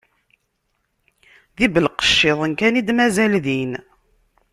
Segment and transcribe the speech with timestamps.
[1.55, 3.71] D ibelqecciḍen kan i d-mazal din.